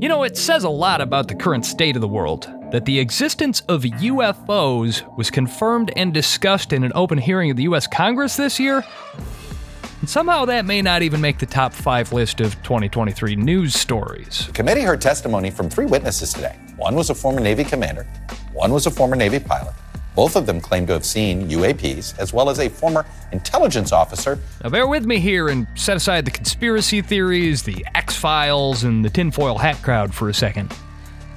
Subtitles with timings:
[0.00, 2.98] You know, it says a lot about the current state of the world that the
[2.98, 7.86] existence of UFOs was confirmed and discussed in an open hearing of the U.S.
[7.86, 8.84] Congress this year.
[10.00, 14.46] And somehow that may not even make the top five list of 2023 news stories.
[14.48, 16.58] The committee heard testimony from three witnesses today.
[16.76, 18.04] One was a former Navy commander,
[18.52, 19.74] one was a former Navy pilot.
[20.14, 24.38] Both of them claim to have seen UAPs, as well as a former intelligence officer.
[24.62, 29.04] Now, bear with me here and set aside the conspiracy theories, the X Files, and
[29.04, 30.72] the tinfoil hat crowd for a second.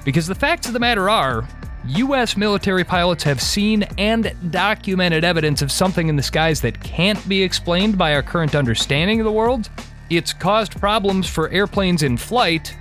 [0.04, 1.46] Because the facts of the matter are,
[1.86, 2.36] U.S.
[2.36, 7.42] military pilots have seen and documented evidence of something in the skies that can't be
[7.42, 9.70] explained by our current understanding of the world.
[10.10, 12.76] It's caused problems for airplanes in flight,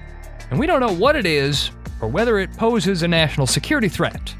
[0.50, 4.36] and we don't know what it is or whether it poses a national security threat.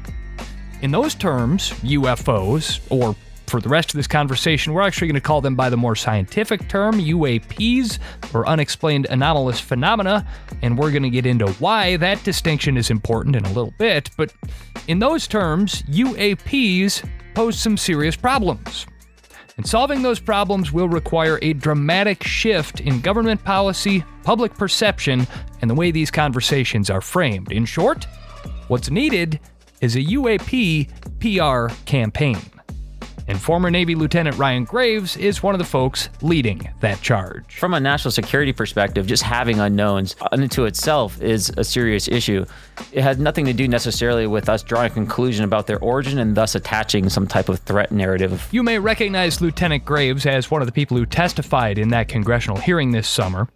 [0.80, 3.16] In those terms, UFOs, or
[3.48, 5.96] for the rest of this conversation, we're actually going to call them by the more
[5.96, 7.98] scientific term UAPs,
[8.32, 10.24] or unexplained anomalous phenomena,
[10.62, 14.10] and we're going to get into why that distinction is important in a little bit.
[14.16, 14.32] But
[14.86, 18.86] in those terms, UAPs pose some serious problems.
[19.56, 25.26] And solving those problems will require a dramatic shift in government policy, public perception,
[25.60, 27.50] and the way these conversations are framed.
[27.50, 28.06] In short,
[28.68, 29.40] what's needed
[29.80, 30.88] is a UAP
[31.20, 32.38] PR campaign.
[33.28, 37.56] And former Navy Lieutenant Ryan Graves is one of the folks leading that charge.
[37.56, 42.46] From a national security perspective, just having unknowns unto itself is a serious issue.
[42.90, 46.34] It has nothing to do necessarily with us drawing a conclusion about their origin and
[46.34, 48.48] thus attaching some type of threat narrative.
[48.50, 52.56] You may recognize Lieutenant Graves as one of the people who testified in that congressional
[52.56, 53.46] hearing this summer.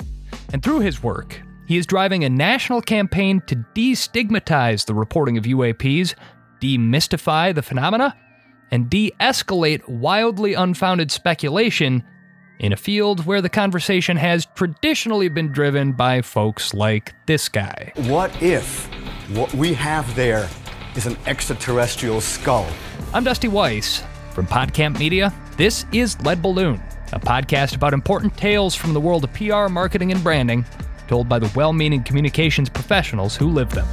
[0.53, 1.41] And through his work,
[1.73, 6.14] he is driving a national campaign to destigmatize the reporting of UAPs,
[6.61, 8.14] demystify the phenomena,
[8.70, 12.05] and de escalate wildly unfounded speculation
[12.59, 17.91] in a field where the conversation has traditionally been driven by folks like this guy.
[18.05, 18.84] What if
[19.31, 20.51] what we have there
[20.95, 22.69] is an extraterrestrial skull?
[23.14, 25.33] I'm Dusty Weiss from PodCamp Media.
[25.57, 26.83] This is Lead Balloon,
[27.14, 30.67] a podcast about important tales from the world of PR, marketing, and branding
[31.12, 33.86] told by the well meaning communications professionals who live them.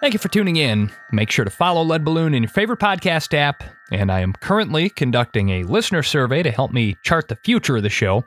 [0.00, 0.90] Thank you for tuning in.
[1.12, 3.62] Make sure to follow Lead Balloon in your favorite podcast app,
[3.92, 7.84] and I am currently conducting a listener survey to help me chart the future of
[7.84, 8.24] the show.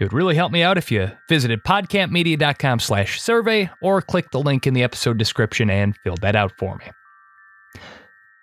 [0.00, 4.40] It would really help me out if you visited podcampmedia.com slash survey or click the
[4.40, 6.90] link in the episode description and filled that out for me.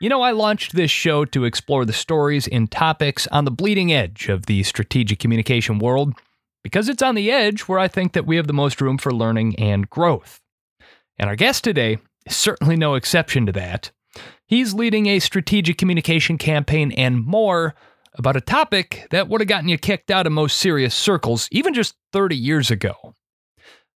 [0.01, 3.93] You know, I launched this show to explore the stories and topics on the bleeding
[3.93, 6.15] edge of the strategic communication world
[6.63, 9.13] because it's on the edge where I think that we have the most room for
[9.13, 10.41] learning and growth.
[11.19, 13.91] And our guest today is certainly no exception to that.
[14.47, 17.75] He's leading a strategic communication campaign and more
[18.15, 21.75] about a topic that would have gotten you kicked out of most serious circles even
[21.75, 23.13] just 30 years ago.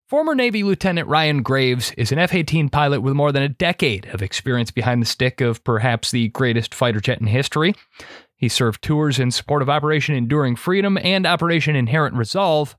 [0.07, 4.05] Former Navy Lieutenant Ryan Graves is an F 18 pilot with more than a decade
[4.13, 7.73] of experience behind the stick of perhaps the greatest fighter jet in history.
[8.35, 12.75] He served tours in support of Operation Enduring Freedom and Operation Inherent Resolve,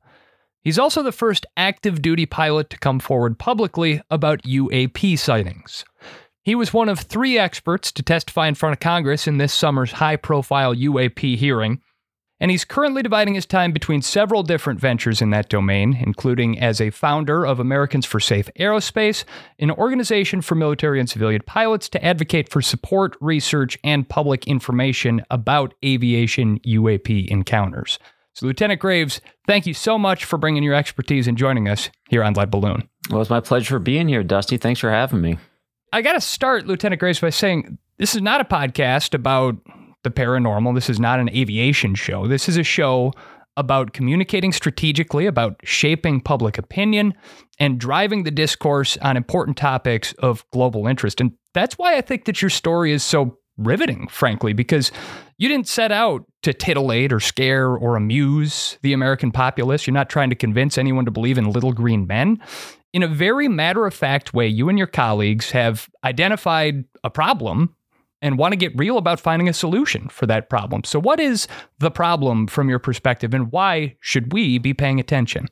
[0.67, 5.85] He's also the first active duty pilot to come forward publicly about UAP sightings.
[6.43, 9.93] He was one of three experts to testify in front of Congress in this summer's
[9.93, 11.81] high profile UAP hearing,
[12.41, 16.81] and he's currently dividing his time between several different ventures in that domain, including as
[16.81, 19.25] a founder of Americans for Safe Aerospace,
[19.59, 25.23] an organization for military and civilian pilots to advocate for support, research, and public information
[25.31, 27.99] about aviation UAP encounters.
[28.35, 32.23] So, Lieutenant Graves, thank you so much for bringing your expertise and joining us here
[32.23, 32.87] on Lead Balloon.
[33.09, 34.59] Well, it's my pleasure for being here, Dusty.
[34.59, 35.39] Thanks for having me.
[35.91, 39.57] I got to start, Lieutenant Graves, by saying this is not a podcast about
[40.06, 40.75] the paranormal.
[40.75, 42.28] This is not an aviation show.
[42.28, 43.12] This is a show
[43.56, 47.12] about communicating strategically, about shaping public opinion,
[47.59, 51.21] and driving the discourse on important topics of global interest.
[51.21, 54.93] And that's why I think that your story is so riveting, frankly, because
[55.39, 59.86] you didn't set out to titillate or scare or amuse the American populace.
[59.86, 62.39] You're not trying to convince anyone to believe in little green men.
[62.92, 67.75] In a very matter of fact way, you and your colleagues have identified a problem
[68.27, 70.84] and want to get real about finding a solution for that problem.
[70.84, 71.47] So, what is
[71.78, 75.49] the problem from your perspective, and why should we be paying attention?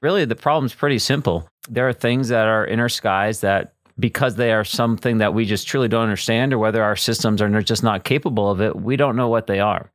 [0.00, 1.48] Really, the problem's pretty simple.
[1.68, 5.44] There are things that are in our skies that because they are something that we
[5.44, 8.96] just truly don't understand or whether our systems are just not capable of it, we
[8.96, 9.92] don't know what they are.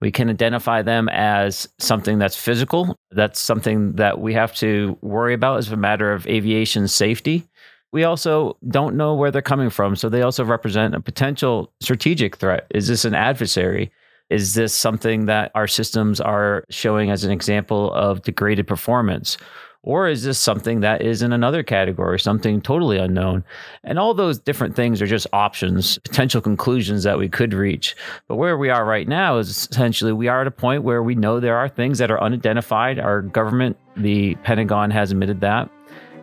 [0.00, 2.96] We can identify them as something that's physical.
[3.10, 7.46] That's something that we have to worry about as a matter of aviation safety.
[7.92, 9.96] We also don't know where they're coming from.
[9.96, 12.66] So they also represent a potential strategic threat.
[12.70, 13.90] Is this an adversary?
[14.30, 19.36] Is this something that our systems are showing as an example of degraded performance?
[19.82, 23.42] Or is this something that is in another category, something totally unknown?
[23.82, 27.96] And all those different things are just options, potential conclusions that we could reach.
[28.28, 31.14] But where we are right now is essentially we are at a point where we
[31.14, 32.98] know there are things that are unidentified.
[32.98, 35.70] Our government, the Pentagon, has admitted that.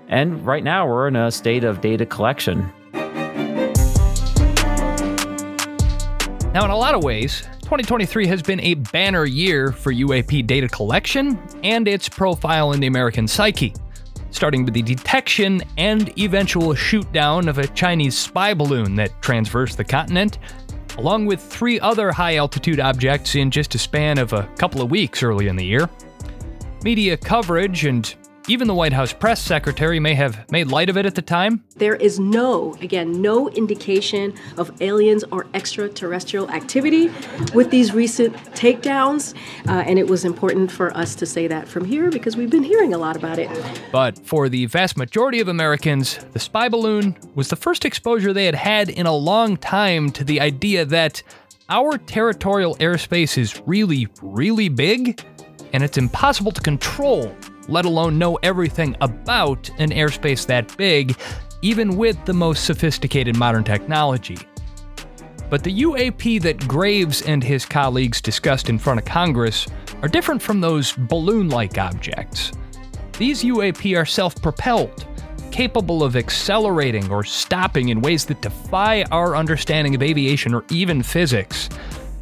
[0.10, 2.72] And right now we're in a state of data collection.
[6.54, 10.70] Now, in a lot of ways, 2023 has been a banner year for UAP data
[10.70, 13.74] collection and its profile in the American psyche,
[14.32, 19.76] starting with the detection and eventual shoot down of a Chinese spy balloon that transversed
[19.76, 20.40] the continent,
[20.98, 24.90] along with three other high altitude objects in just a span of a couple of
[24.90, 25.90] weeks early in the year.
[26.84, 28.16] Media coverage and
[28.48, 31.64] even the White House press secretary may have made light of it at the time.
[31.76, 37.12] There is no, again, no indication of aliens or extraterrestrial activity
[37.54, 39.36] with these recent takedowns.
[39.68, 42.64] Uh, and it was important for us to say that from here because we've been
[42.64, 43.50] hearing a lot about it.
[43.92, 48.46] But for the vast majority of Americans, the spy balloon was the first exposure they
[48.46, 51.22] had had in a long time to the idea that
[51.70, 55.22] our territorial airspace is really, really big
[55.74, 57.36] and it's impossible to control
[57.68, 61.18] let alone know everything about an airspace that big,
[61.62, 64.38] even with the most sophisticated modern technology.
[65.50, 69.68] But the UAP that Graves and his colleagues discussed in front of Congress
[70.02, 72.52] are different from those balloon like objects.
[73.18, 75.08] These UAP are self propelled,
[75.52, 81.02] capable of accelerating or stopping in ways that defy our understanding of aviation or even
[81.02, 81.70] physics.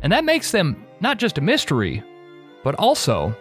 [0.04, 2.04] And that makes them not just a mystery,
[2.64, 3.36] but also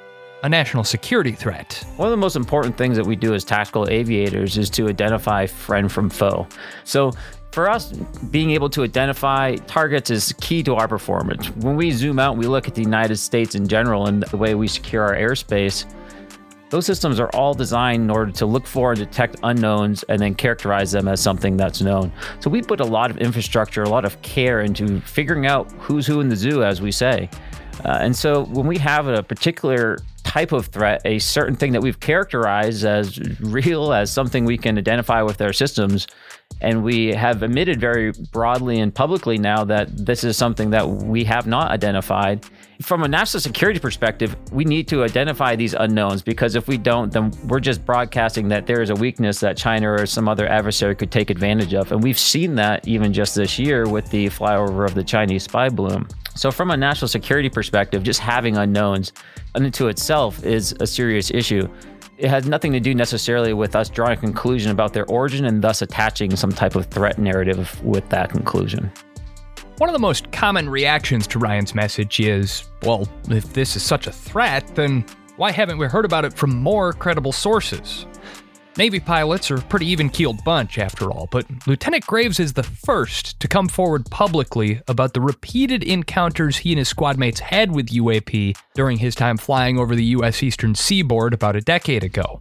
[0.44, 1.82] a national security threat.
[1.96, 5.46] One of the most important things that we do as tactical aviators is to identify
[5.46, 6.46] friend from foe.
[6.84, 7.12] So,
[7.50, 7.92] for us,
[8.30, 11.46] being able to identify targets is key to our performance.
[11.56, 14.36] When we zoom out, and we look at the United States in general and the
[14.36, 15.86] way we secure our airspace.
[16.68, 20.34] Those systems are all designed in order to look for and detect unknowns and then
[20.34, 22.12] characterize them as something that's known.
[22.40, 26.06] So we put a lot of infrastructure, a lot of care into figuring out who's
[26.06, 27.30] who in the zoo, as we say.
[27.84, 29.98] Uh, and so when we have a particular
[30.34, 34.76] type of threat, a certain thing that we've characterized as real, as something we can
[34.76, 36.08] identify with our systems.
[36.60, 41.22] And we have admitted very broadly and publicly now that this is something that we
[41.22, 42.44] have not identified.
[42.84, 47.10] From a national security perspective, we need to identify these unknowns because if we don't,
[47.10, 50.94] then we're just broadcasting that there is a weakness that China or some other adversary
[50.94, 51.92] could take advantage of.
[51.92, 55.70] And we've seen that even just this year with the flyover of the Chinese spy
[55.70, 56.06] balloon.
[56.34, 59.14] So, from a national security perspective, just having unknowns
[59.54, 61.66] unto itself is a serious issue.
[62.18, 65.62] It has nothing to do necessarily with us drawing a conclusion about their origin and
[65.62, 68.92] thus attaching some type of threat narrative with that conclusion.
[69.78, 74.06] One of the most common reactions to Ryan's message is well, if this is such
[74.06, 75.04] a threat, then
[75.36, 78.06] why haven't we heard about it from more credible sources?
[78.78, 82.62] Navy pilots are a pretty even keeled bunch, after all, but Lieutenant Graves is the
[82.62, 87.88] first to come forward publicly about the repeated encounters he and his squadmates had with
[87.88, 90.42] UAP during his time flying over the U.S.
[90.42, 92.40] eastern seaboard about a decade ago.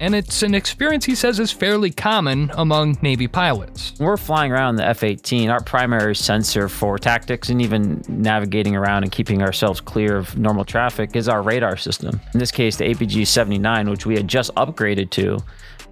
[0.00, 3.94] And it's an experience he says is fairly common among Navy pilots.
[3.98, 9.02] We're flying around the F 18, our primary sensor for tactics and even navigating around
[9.02, 12.20] and keeping ourselves clear of normal traffic is our radar system.
[12.32, 15.38] In this case, the APG 79, which we had just upgraded to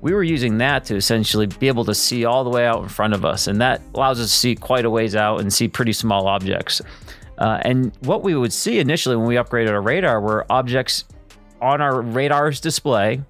[0.02, 2.88] we were using that to essentially be able to see all the way out in
[2.88, 3.46] front of us.
[3.46, 6.82] And that allows us to see quite a ways out and see pretty small objects.
[7.38, 11.04] Uh, and what we would see initially when we upgraded our radar were objects
[11.60, 13.22] on our radar's display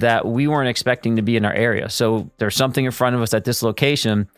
[0.00, 1.88] that we weren't expecting to be in our area.
[1.88, 4.28] So there's something in front of us at this location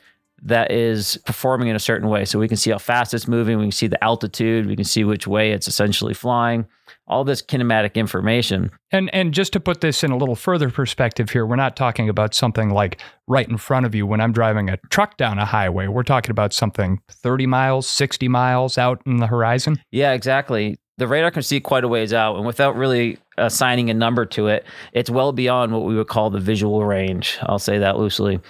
[0.42, 2.24] that is performing in a certain way.
[2.24, 4.84] So we can see how fast it's moving, we can see the altitude, we can
[4.84, 6.66] see which way it's essentially flying
[7.08, 8.70] all this kinematic information.
[8.90, 12.08] And and just to put this in a little further perspective here, we're not talking
[12.08, 15.44] about something like right in front of you when I'm driving a truck down a
[15.44, 15.86] highway.
[15.86, 19.80] We're talking about something 30 miles, 60 miles out in the horizon.
[19.90, 20.78] Yeah, exactly.
[20.98, 24.24] The radar can see quite a ways out, and without really uh, assigning a number
[24.26, 27.38] to it, it's well beyond what we would call the visual range.
[27.42, 28.40] I'll say that loosely.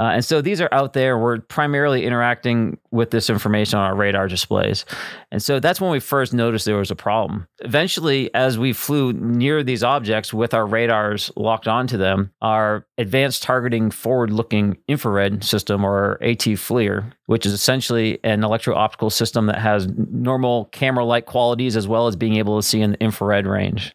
[0.00, 1.18] Uh, and so these are out there.
[1.18, 4.86] We're primarily interacting with this information on our radar displays.
[5.30, 7.46] And so that's when we first noticed there was a problem.
[7.58, 13.42] Eventually, as we flew near these objects with our radars locked onto them, our advanced
[13.42, 19.44] targeting forward looking infrared system, or AT FLIR, which is essentially an electro optical system
[19.46, 23.02] that has normal camera like qualities as well as being able to see in the
[23.02, 23.94] infrared range.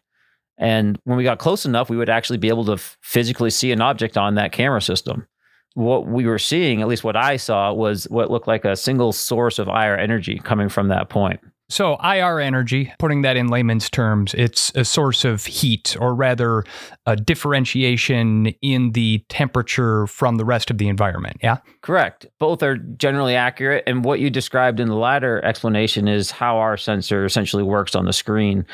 [0.56, 3.80] And when we got close enough, we would actually be able to physically see an
[3.80, 5.26] object on that camera system
[5.76, 9.12] what we were seeing, at least what I saw, was what looked like a single
[9.12, 11.38] source of IR energy coming from that point.
[11.68, 16.64] So, IR energy, putting that in layman's terms, it's a source of heat, or rather,
[17.06, 21.38] a differentiation in the temperature from the rest of the environment.
[21.42, 21.58] Yeah?
[21.82, 22.26] Correct.
[22.38, 23.82] Both are generally accurate.
[23.86, 28.04] And what you described in the latter explanation is how our sensor essentially works on
[28.04, 28.64] the screen.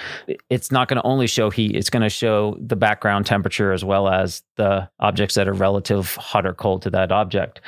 [0.50, 3.84] It's not going to only show heat, it's going to show the background temperature as
[3.84, 7.62] well as the objects that are relative hot or cold to that object.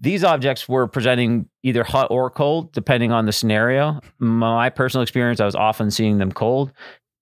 [0.00, 4.00] These objects were presenting either hot or cold, depending on the scenario.
[4.18, 6.72] My personal experience, I was often seeing them cold.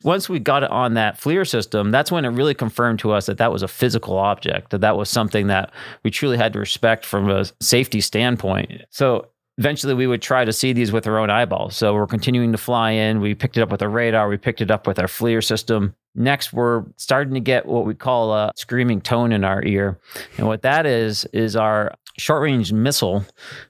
[0.02, 3.26] Once we got it on that FLIR system, that's when it really confirmed to us
[3.26, 5.72] that that was a physical object, that that was something that
[6.04, 8.82] we truly had to respect from a safety standpoint.
[8.90, 9.28] So
[9.58, 11.76] eventually we would try to see these with our own eyeballs.
[11.76, 13.20] So we're continuing to fly in.
[13.20, 14.28] We picked it up with our radar.
[14.28, 15.94] We picked it up with our FLIR system.
[16.16, 19.98] Next, we're starting to get what we call a screaming tone in our ear.
[20.38, 23.24] And what that is, is our short range missile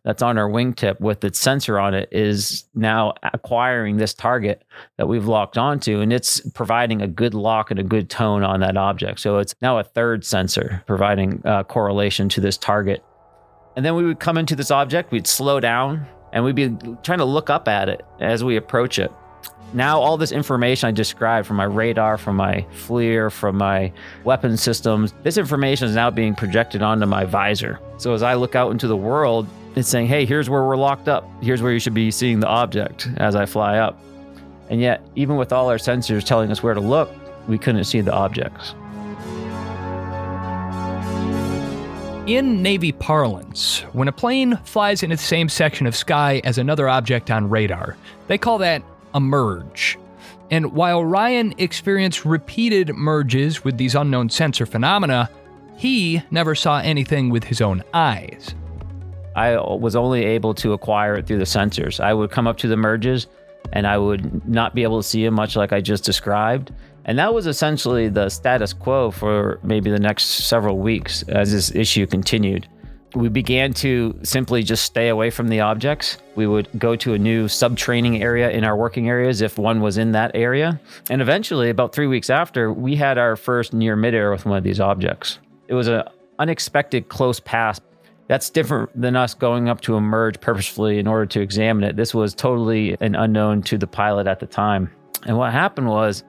[0.04, 4.62] that's on our wingtip with its sensor on it is now acquiring this target
[4.98, 8.60] that we've locked onto and it's providing a good lock and a good tone on
[8.60, 9.18] that object.
[9.20, 13.04] So it's now a third sensor providing uh, correlation to this target.
[13.74, 16.68] And then we would come into this object, we'd slow down and we'd be
[17.02, 19.10] trying to look up at it as we approach it
[19.72, 23.92] now all this information I described from my radar, from my FLIR, from my
[24.24, 27.80] weapon systems, this information is now being projected onto my visor.
[27.98, 31.08] So as I look out into the world, it's saying, hey, here's where we're locked
[31.08, 31.28] up.
[31.42, 33.98] Here's where you should be seeing the object as I fly up.
[34.70, 37.10] And yet, even with all our sensors telling us where to look,
[37.46, 38.74] we couldn't see the objects.
[42.26, 46.88] In Navy parlance, when a plane flies in the same section of sky as another
[46.88, 48.82] object on radar, they call that
[49.16, 49.98] a merge.
[50.50, 55.30] And while Ryan experienced repeated merges with these unknown sensor phenomena,
[55.76, 58.54] he never saw anything with his own eyes.
[59.34, 61.98] I was only able to acquire it through the sensors.
[61.98, 63.26] I would come up to the merges
[63.72, 66.72] and I would not be able to see them much like I just described.
[67.06, 71.74] And that was essentially the status quo for maybe the next several weeks as this
[71.74, 72.68] issue continued
[73.16, 76.18] we began to simply just stay away from the objects.
[76.34, 79.80] We would go to a new sub training area in our working areas if one
[79.80, 80.78] was in that area.
[81.08, 84.64] And eventually, about three weeks after, we had our first near midair with one of
[84.64, 85.38] these objects.
[85.66, 86.02] It was an
[86.38, 87.80] unexpected close pass.
[88.28, 91.96] That's different than us going up to emerge purposefully in order to examine it.
[91.96, 94.90] This was totally an unknown to the pilot at the time.
[95.24, 96.22] And what happened was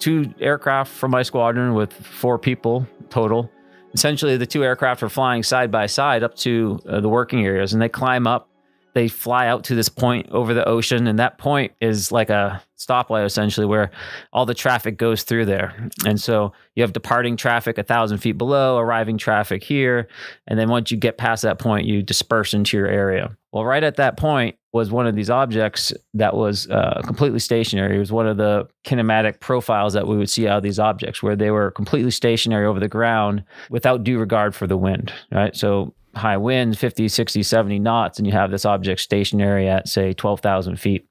[0.00, 3.48] two aircraft from my squadron with four people total
[3.94, 7.72] essentially the two aircraft are flying side by side up to uh, the working areas
[7.72, 8.48] and they climb up.
[8.94, 12.62] They fly out to this point over the ocean and that point is like a
[12.78, 13.90] stoplight essentially where
[14.34, 15.88] all the traffic goes through there.
[16.04, 20.08] And so you have departing traffic a thousand feet below arriving traffic here
[20.46, 23.34] and then once you get past that point you disperse into your area.
[23.50, 27.96] Well right at that point was one of these objects that was uh, completely stationary.
[27.96, 31.22] It was one of the kinematic profiles that we would see out of these objects,
[31.22, 35.54] where they were completely stationary over the ground without due regard for the wind, right?
[35.54, 40.14] So high winds, 50, 60, 70 knots, and you have this object stationary at, say,
[40.14, 41.06] 12,000 feet.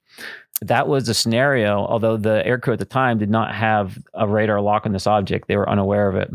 [0.62, 4.62] That was the scenario, although the aircrew at the time did not have a radar
[4.62, 6.32] lock on this object, they were unaware of it.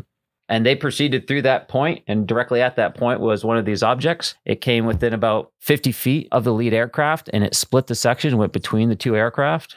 [0.48, 3.82] And they proceeded through that point, and directly at that point was one of these
[3.82, 4.36] objects.
[4.44, 8.36] It came within about 50 feet of the lead aircraft, and it split the section,
[8.36, 9.76] went between the two aircraft.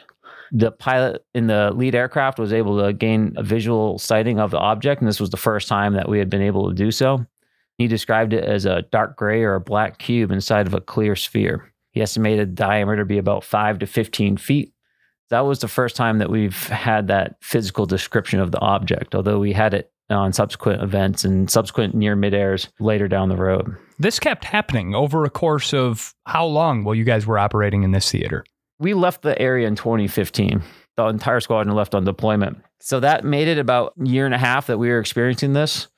[0.52, 4.58] The pilot in the lead aircraft was able to gain a visual sighting of the
[4.58, 7.26] object, and this was the first time that we had been able to do so.
[7.76, 11.16] He described it as a dark gray or a black cube inside of a clear
[11.16, 11.72] sphere.
[11.92, 14.72] He estimated the diameter to be about 5 to 15 feet.
[15.30, 19.38] That was the first time that we've had that physical description of the object, although
[19.38, 23.76] we had it on subsequent events and subsequent near midairs later down the road.
[23.98, 27.92] This kept happening over a course of how long while you guys were operating in
[27.92, 28.44] this theater?
[28.78, 30.62] We left the area in 2015.
[30.96, 32.62] The entire squadron left on deployment.
[32.80, 35.88] So that made it about a year and a half that we were experiencing this.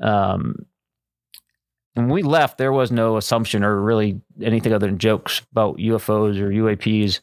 [0.00, 0.66] Um,
[1.94, 6.38] when we left, there was no assumption or really anything other than jokes about UFOs
[6.38, 7.20] or UAPs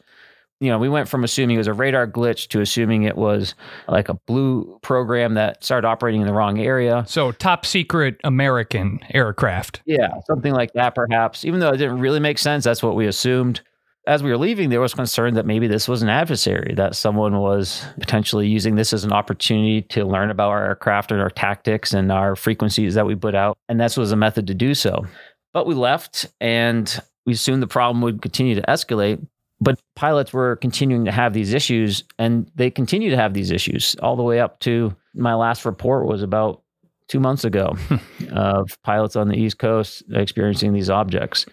[0.60, 3.54] you know, we went from assuming it was a radar glitch to assuming it was
[3.88, 7.04] like a blue program that started operating in the wrong area.
[7.06, 9.82] So, top secret American aircraft.
[9.84, 11.44] Yeah, something like that, perhaps.
[11.44, 13.60] Even though it didn't really make sense, that's what we assumed.
[14.06, 17.38] As we were leaving, there was concern that maybe this was an adversary, that someone
[17.38, 21.92] was potentially using this as an opportunity to learn about our aircraft and our tactics
[21.92, 23.58] and our frequencies that we put out.
[23.68, 25.04] And this was a method to do so.
[25.52, 29.26] But we left and we assumed the problem would continue to escalate.
[29.60, 33.96] But pilots were continuing to have these issues, and they continue to have these issues
[34.02, 36.62] all the way up to my last report was about
[37.08, 37.74] two months ago
[38.32, 41.46] of pilots on the East Coast experiencing these objects.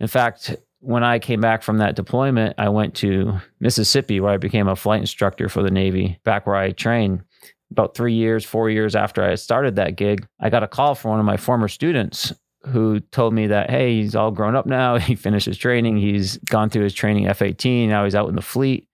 [0.00, 4.36] In fact, when I came back from that deployment, I went to Mississippi where I
[4.36, 7.22] became a flight instructor for the Navy, back where I trained.
[7.70, 11.12] About three years, four years after I started that gig, I got a call from
[11.12, 12.32] one of my former students
[12.66, 14.98] who told me that, hey, he's all grown up now.
[15.02, 15.98] He finished his training.
[15.98, 17.88] He's gone through his training F 18.
[17.88, 18.88] Now he's out in the fleet.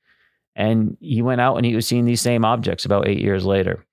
[0.57, 3.85] And he went out and he was seeing these same objects about eight years later.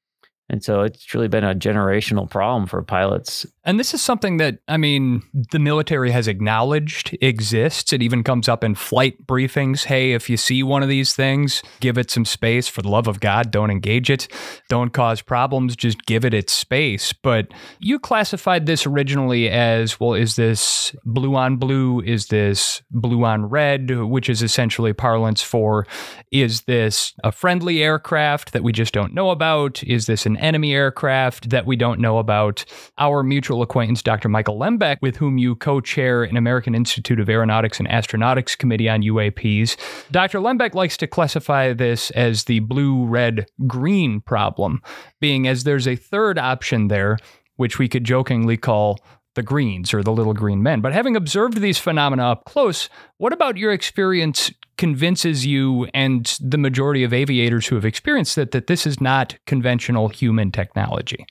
[0.47, 3.47] And so it's truly been a generational problem for pilots.
[3.63, 7.91] And this is something that, I mean, the military has acknowledged exists.
[7.91, 9.85] It even comes up in flight briefings.
[9.85, 12.67] Hey, if you see one of these things, give it some space.
[12.67, 14.27] For the love of God, don't engage it.
[14.69, 15.75] Don't cause problems.
[15.75, 17.11] Just give it its space.
[17.11, 17.47] But
[17.79, 22.01] you classified this originally as well, is this blue on blue?
[22.01, 23.89] Is this blue on red?
[23.89, 25.87] Which is essentially parlance for
[26.31, 29.83] is this a friendly aircraft that we just don't know about?
[29.83, 32.65] Is this an enemy aircraft that we don't know about.
[32.97, 34.29] Our mutual acquaintance, Dr.
[34.29, 38.89] Michael Lembeck, with whom you co chair an American Institute of Aeronautics and Astronautics Committee
[38.89, 39.77] on UAPs.
[40.11, 40.39] Dr.
[40.39, 44.81] Lembeck likes to classify this as the blue, red, green problem,
[45.19, 47.17] being as there's a third option there,
[47.55, 48.99] which we could jokingly call
[49.35, 50.81] the greens or the little green men.
[50.81, 56.57] But having observed these phenomena up close, what about your experience convinces you and the
[56.57, 61.25] majority of aviators who have experienced it that this is not conventional human technology?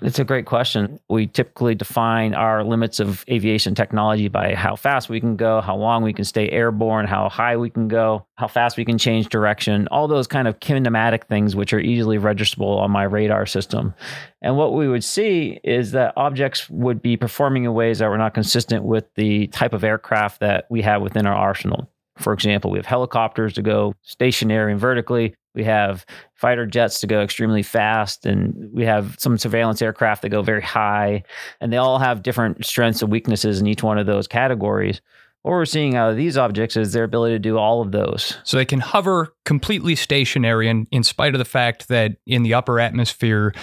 [0.00, 1.00] It's a great question.
[1.08, 5.76] We typically define our limits of aviation technology by how fast we can go, how
[5.76, 9.28] long we can stay airborne, how high we can go, how fast we can change
[9.28, 13.92] direction, all those kind of kinematic things which are easily registerable on my radar system.
[14.40, 18.18] And what we would see is that objects would be performing in ways that were
[18.18, 21.90] not consistent with the type of aircraft that we have within our arsenal.
[22.18, 25.34] For example, we have helicopters to go stationary and vertically.
[25.54, 30.28] We have fighter jets to go extremely fast, and we have some surveillance aircraft that
[30.28, 31.24] go very high.
[31.60, 35.00] And they all have different strengths and weaknesses in each one of those categories.
[35.42, 38.38] What we're seeing out of these objects is their ability to do all of those.
[38.44, 42.52] So they can hover completely stationary, and in spite of the fact that in the
[42.52, 43.54] upper atmosphere,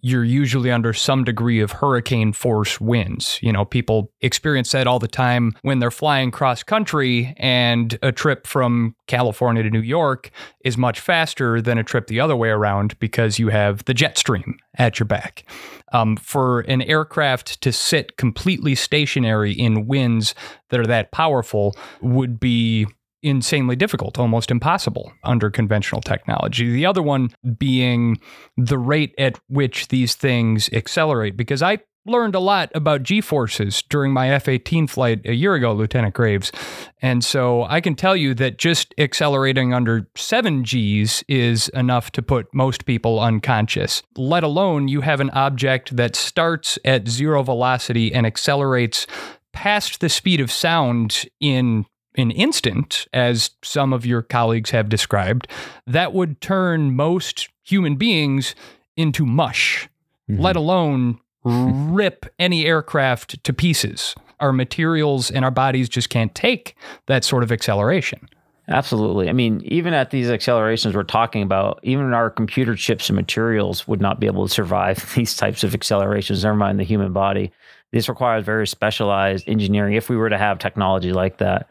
[0.00, 3.38] you're usually under some degree of hurricane force winds.
[3.42, 8.10] You know, people experience that all the time when they're flying cross country, and a
[8.10, 10.30] trip from California to New York
[10.64, 14.16] is much faster than a trip the other way around because you have the jet
[14.16, 15.44] stream at your back.
[15.92, 20.34] Um, for an aircraft to sit completely stationary in winds
[20.70, 22.86] that are that powerful would be
[23.24, 26.70] insanely difficult, almost impossible under conventional technology.
[26.70, 28.20] The other one being
[28.56, 33.82] the rate at which these things accelerate, because I learned a lot about G forces
[33.88, 36.52] during my F 18 flight a year ago, Lieutenant Graves.
[37.00, 42.22] And so I can tell you that just accelerating under 7 Gs is enough to
[42.22, 48.12] put most people unconscious, let alone you have an object that starts at zero velocity
[48.12, 49.06] and accelerates
[49.54, 55.48] past the speed of sound in an instant, as some of your colleagues have described,
[55.86, 58.54] that would turn most human beings
[58.96, 59.88] into mush,
[60.30, 60.40] mm-hmm.
[60.40, 64.14] let alone rip any aircraft to pieces.
[64.40, 68.28] Our materials and our bodies just can't take that sort of acceleration.
[68.68, 69.28] Absolutely.
[69.28, 73.86] I mean, even at these accelerations we're talking about, even our computer chips and materials
[73.86, 77.52] would not be able to survive these types of accelerations, never mind the human body.
[77.92, 81.68] This requires very specialized engineering if we were to have technology like that.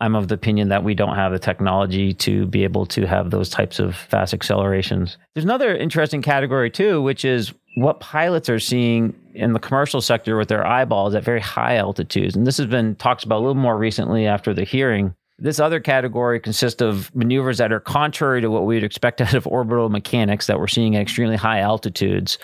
[0.00, 3.30] I'm of the opinion that we don't have the technology to be able to have
[3.30, 5.18] those types of fast accelerations.
[5.34, 10.36] There's another interesting category too, which is what pilots are seeing in the commercial sector
[10.36, 12.34] with their eyeballs at very high altitudes.
[12.34, 15.14] And this has been talked about a little more recently after the hearing.
[15.42, 19.46] This other category consists of maneuvers that are contrary to what we'd expect out of
[19.46, 22.38] orbital mechanics that we're seeing at extremely high altitudes.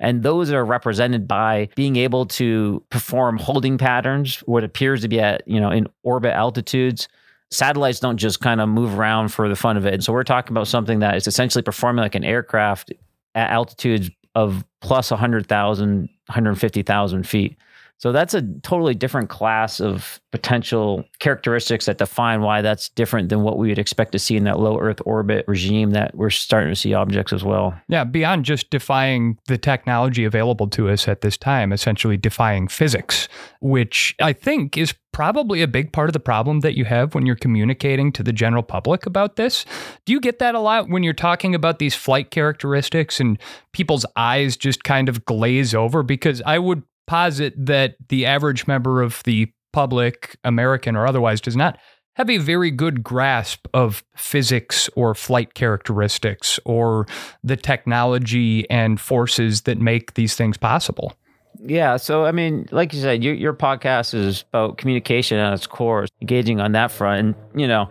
[0.00, 5.20] And those are represented by being able to perform holding patterns, what appears to be
[5.20, 7.08] at, you know, in orbit altitudes.
[7.52, 10.02] Satellites don't just kind of move around for the fun of it.
[10.02, 12.92] So we're talking about something that is essentially performing like an aircraft
[13.36, 17.56] at altitudes of plus 100,000, 150,000 feet.
[18.00, 23.42] So that's a totally different class of potential characteristics that define why that's different than
[23.42, 26.70] what we would expect to see in that low Earth orbit regime that we're starting
[26.70, 27.78] to see objects as well.
[27.88, 33.28] Yeah, beyond just defying the technology available to us at this time, essentially defying physics,
[33.60, 37.26] which I think is probably a big part of the problem that you have when
[37.26, 39.66] you're communicating to the general public about this.
[40.06, 43.38] Do you get that a lot when you're talking about these flight characteristics and
[43.72, 46.02] people's eyes just kind of glaze over?
[46.02, 51.56] Because I would posit that the average member of the public, American or otherwise, does
[51.56, 51.76] not
[52.14, 57.08] have a very good grasp of physics or flight characteristics or
[57.42, 61.12] the technology and forces that make these things possible.
[61.58, 61.96] Yeah.
[61.96, 66.06] So, I mean, like you said, your, your podcast is about communication at its core,
[66.20, 67.18] engaging on that front.
[67.18, 67.90] And, you know,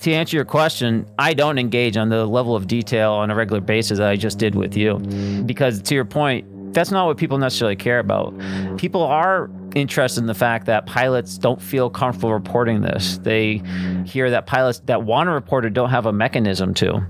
[0.00, 3.62] to answer your question, I don't engage on the level of detail on a regular
[3.62, 4.98] basis that I just did with you.
[5.46, 6.46] Because to your point,
[6.76, 8.34] that's not what people necessarily care about.
[8.76, 13.16] People are interested in the fact that pilots don't feel comfortable reporting this.
[13.16, 13.62] They
[14.04, 17.00] hear that pilots that want to report it don't have a mechanism to.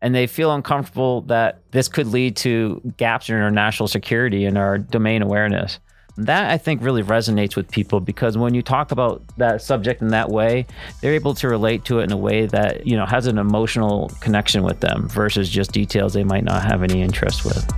[0.00, 4.56] And they feel uncomfortable that this could lead to gaps in our national security and
[4.56, 5.80] our domain awareness.
[6.16, 10.08] That I think really resonates with people because when you talk about that subject in
[10.08, 10.66] that way,
[11.00, 14.08] they're able to relate to it in a way that, you know, has an emotional
[14.20, 17.68] connection with them versus just details they might not have any interest with.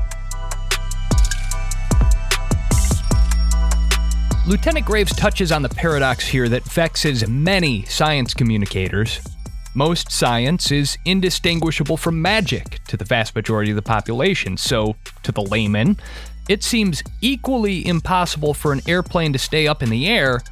[4.44, 9.20] Lieutenant Graves touches on the paradox here that vexes many science communicators.
[9.72, 15.31] Most science is indistinguishable from magic to the vast majority of the population, so to
[15.31, 15.96] the layman,
[16.48, 20.42] it seems equally impossible for an airplane to stay up in the air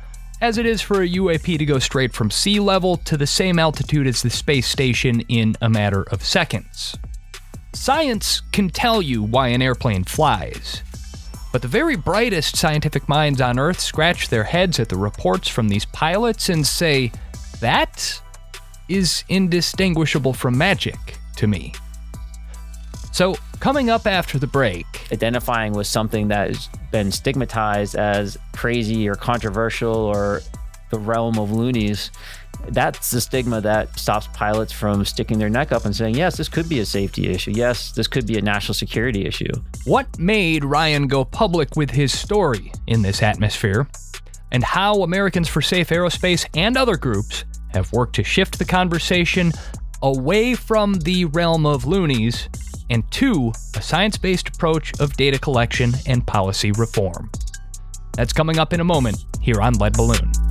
[0.41, 3.59] as it is for a UAP to go straight from sea level to the same
[3.59, 6.97] altitude as the space station in a matter of seconds.
[7.73, 10.85] Science can tell you why an airplane flies.
[11.53, 15.69] But the very brightest scientific minds on Earth scratch their heads at the reports from
[15.69, 17.11] these pilots and say,
[17.61, 18.21] that
[18.89, 21.75] is indistinguishable from magic to me.
[23.13, 29.09] So, coming up after the break, identifying with something that has been stigmatized as crazy
[29.09, 30.43] or controversial or
[30.91, 32.11] the realm of loonies,
[32.69, 36.49] that's the stigma that stops pilots from sticking their neck up and saying, yes, this
[36.49, 37.53] could be a safety issue.
[37.53, 39.53] Yes, this could be a national security issue.
[39.85, 43.89] What made Ryan go public with his story in this atmosphere?
[44.53, 49.53] And how Americans for Safe Aerospace and other groups have worked to shift the conversation
[50.03, 52.49] away from the realm of loonies
[52.89, 57.31] and to a science based approach of data collection and policy reform.
[58.15, 60.50] That's coming up in a moment here on Lead Balloon.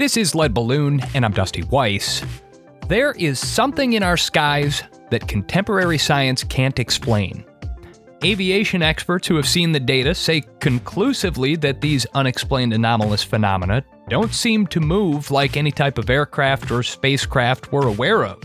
[0.00, 2.24] This is Lead Balloon, and I'm Dusty Weiss.
[2.88, 7.44] There is something in our skies that contemporary science can't explain.
[8.24, 14.32] Aviation experts who have seen the data say conclusively that these unexplained anomalous phenomena don't
[14.32, 18.40] seem to move like any type of aircraft or spacecraft we're aware of.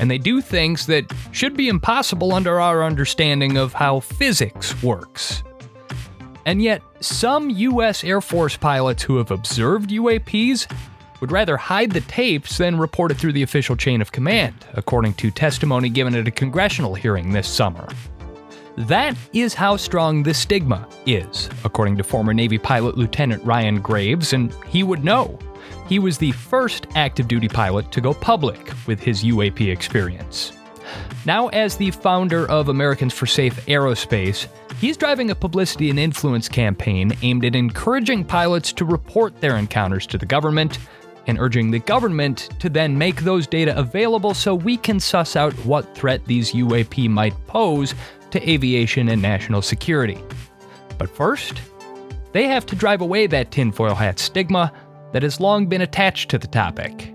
[0.00, 5.42] And they do things that should be impossible under our understanding of how physics works.
[6.48, 10.66] And yet, some US Air Force pilots who have observed UAPs
[11.20, 15.12] would rather hide the tapes than report it through the official chain of command, according
[15.14, 17.86] to testimony given at a congressional hearing this summer.
[18.78, 24.32] That is how strong the stigma is, according to former Navy pilot Lieutenant Ryan Graves,
[24.32, 25.38] and he would know.
[25.86, 30.54] He was the first active duty pilot to go public with his UAP experience.
[31.26, 34.46] Now, as the founder of Americans for Safe Aerospace,
[34.80, 40.06] he's driving a publicity and influence campaign aimed at encouraging pilots to report their encounters
[40.06, 40.78] to the government
[41.26, 45.52] and urging the government to then make those data available so we can suss out
[45.64, 47.94] what threat these UAP might pose
[48.30, 50.18] to aviation and national security.
[50.96, 51.60] But first,
[52.32, 54.72] they have to drive away that tinfoil hat stigma
[55.12, 57.12] that has long been attached to the topic.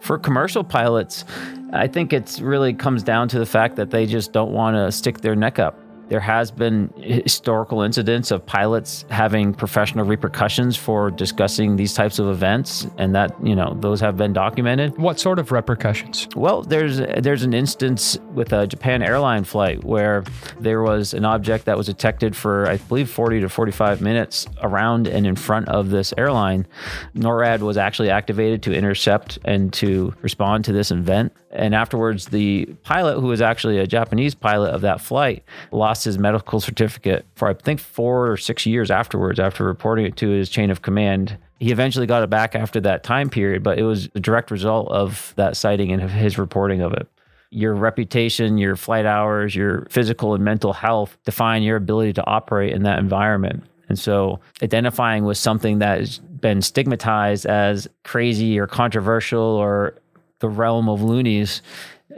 [0.00, 1.24] For commercial pilots,
[1.72, 4.92] I think it really comes down to the fact that they just don't want to
[4.92, 5.78] stick their neck up.
[6.08, 12.28] There has been historical incidents of pilots having professional repercussions for discussing these types of
[12.28, 14.96] events, and that you know those have been documented.
[14.98, 16.28] What sort of repercussions?
[16.36, 20.24] Well, there's there's an instance with a Japan airline flight where
[20.60, 25.06] there was an object that was detected for I believe 40 to 45 minutes around
[25.06, 26.66] and in front of this airline.
[27.14, 31.32] NORAD was actually activated to intercept and to respond to this event.
[31.54, 36.18] And afterwards, the pilot, who was actually a Japanese pilot of that flight, lost his
[36.18, 40.48] medical certificate for, I think, four or six years afterwards, after reporting it to his
[40.48, 41.38] chain of command.
[41.60, 44.88] He eventually got it back after that time period, but it was a direct result
[44.90, 47.08] of that sighting and his reporting of it.
[47.50, 52.72] Your reputation, your flight hours, your physical and mental health define your ability to operate
[52.72, 53.62] in that environment.
[53.88, 59.94] And so identifying with something that has been stigmatized as crazy or controversial or
[60.40, 61.62] the realm of loonies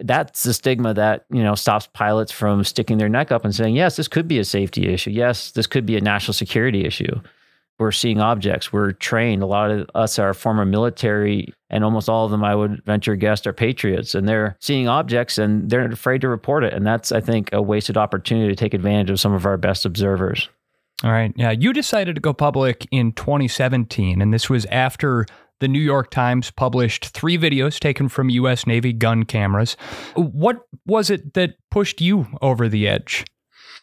[0.03, 3.75] that's the stigma that you know stops pilots from sticking their neck up and saying
[3.75, 5.11] yes this could be a safety issue.
[5.11, 7.21] Yes this could be a national security issue.
[7.79, 8.73] We're seeing objects.
[8.73, 9.43] We're trained.
[9.43, 13.17] A lot of us are former military and almost all of them i would venture
[13.17, 16.73] guess are patriots and they're seeing objects and they're afraid to report it.
[16.73, 19.85] And that's i think a wasted opportunity to take advantage of some of our best
[19.85, 20.49] observers.
[21.05, 21.33] All right.
[21.37, 21.51] Yeah.
[21.51, 25.27] You decided to go public in 2017, and this was after
[25.61, 28.67] the New York Times published three videos taken from U.S.
[28.67, 29.77] Navy gun cameras.
[30.15, 33.25] What was it that pushed you over the edge?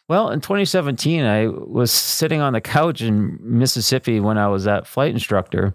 [0.08, 4.86] Well, in 2017, I was sitting on the couch in Mississippi when I was that
[4.86, 5.74] flight instructor.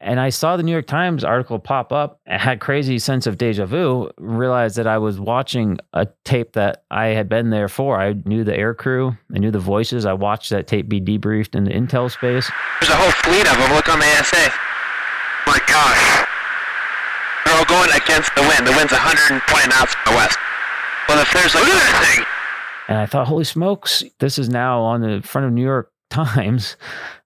[0.00, 2.20] And I saw the New York Times article pop up.
[2.26, 4.10] I had crazy sense of deja vu.
[4.18, 7.98] Realized that I was watching a tape that I had been there for.
[7.98, 9.16] I knew the air crew.
[9.34, 10.04] I knew the voices.
[10.04, 12.50] I watched that tape be debriefed in the intel space.
[12.80, 13.72] There's a whole fleet of them.
[13.74, 14.52] Look on the ASA.
[15.46, 16.26] My gosh.
[17.44, 18.66] They're all going against the wind.
[18.66, 20.38] The wind's 120 knots from the west.
[21.08, 22.24] Well, if there's like, look at that thing.
[22.88, 26.76] And I thought, holy smokes, this is now on the front of New York Times.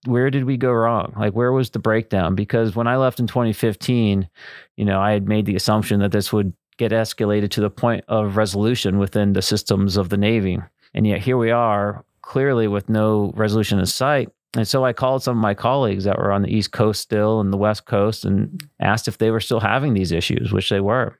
[0.06, 1.12] Where did we go wrong?
[1.18, 2.34] Like, where was the breakdown?
[2.34, 4.28] Because when I left in 2015,
[4.76, 8.04] you know, I had made the assumption that this would get escalated to the point
[8.08, 10.58] of resolution within the systems of the Navy.
[10.94, 14.30] And yet here we are, clearly with no resolution in sight.
[14.56, 17.40] And so I called some of my colleagues that were on the East Coast still
[17.40, 20.80] and the West Coast and asked if they were still having these issues, which they
[20.80, 21.18] were.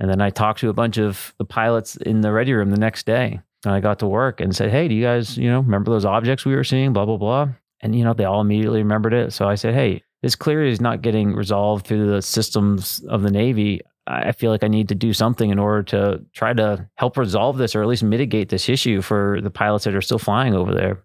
[0.00, 2.80] And then I talked to a bunch of the pilots in the ready room the
[2.80, 3.40] next day.
[3.64, 6.04] And I got to work and said, Hey, do you guys, you know, remember those
[6.04, 6.92] objects we were seeing?
[6.92, 7.48] Blah, blah, blah.
[7.80, 9.32] And, you know, they all immediately remembered it.
[9.32, 13.30] So I said, Hey, this clearly is not getting resolved through the systems of the
[13.30, 13.80] Navy.
[14.06, 17.58] I feel like I need to do something in order to try to help resolve
[17.58, 20.72] this or at least mitigate this issue for the pilots that are still flying over
[20.72, 21.02] there.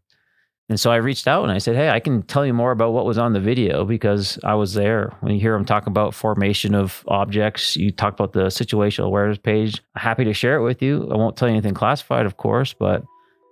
[0.71, 2.93] And so I reached out and I said, Hey, I can tell you more about
[2.93, 5.13] what was on the video because I was there.
[5.19, 9.37] When you hear them talk about formation of objects, you talk about the situational awareness
[9.37, 9.83] page.
[9.97, 11.09] Happy to share it with you.
[11.11, 13.03] I won't tell you anything classified, of course, but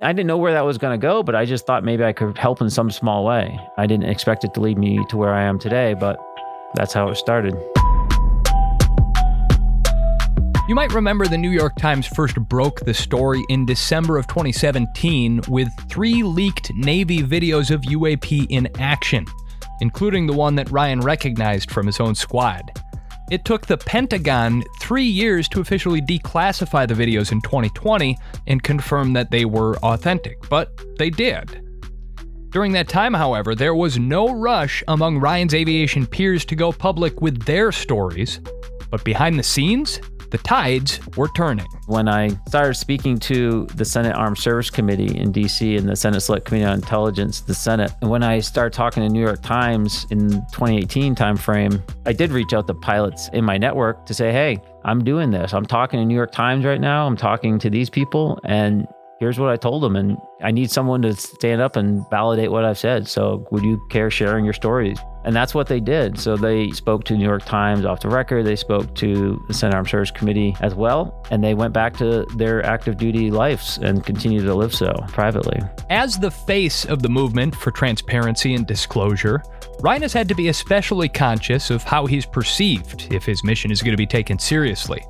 [0.01, 2.13] I didn't know where that was going to go, but I just thought maybe I
[2.13, 3.59] could help in some small way.
[3.77, 6.17] I didn't expect it to lead me to where I am today, but
[6.75, 7.53] that's how it started.
[10.69, 15.41] You might remember the New York Times first broke the story in December of 2017
[15.47, 19.25] with three leaked Navy videos of UAP in action,
[19.81, 22.71] including the one that Ryan recognized from his own squad.
[23.31, 29.13] It took the Pentagon three years to officially declassify the videos in 2020 and confirm
[29.13, 31.65] that they were authentic, but they did.
[32.51, 37.21] During that time, however, there was no rush among Ryan's aviation peers to go public
[37.21, 38.39] with their stories,
[38.91, 39.99] but behind the scenes,
[40.31, 41.67] the tides were turning.
[41.87, 46.21] When I started speaking to the Senate Armed Service Committee in DC and the Senate
[46.21, 50.05] Select Committee on Intelligence, the Senate, and when I started talking to New York Times
[50.09, 54.61] in 2018 timeframe, I did reach out to pilots in my network to say, hey,
[54.85, 55.53] I'm doing this.
[55.53, 57.05] I'm talking to New York Times right now.
[57.05, 58.87] I'm talking to these people and
[59.19, 59.95] here's what I told them.
[59.95, 63.07] And I need someone to stand up and validate what I've said.
[63.07, 64.97] So would you care sharing your stories?
[65.25, 66.17] And that's what they did.
[66.17, 68.45] So they spoke to New York Times off the record.
[68.45, 71.13] They spoke to the Senate Armed Services Committee as well.
[71.29, 75.59] And they went back to their active duty lives and continue to live so privately.
[75.89, 79.43] As the face of the movement for transparency and disclosure,
[79.81, 83.81] Ryan has had to be especially conscious of how he's perceived if his mission is
[83.81, 85.03] going to be taken seriously.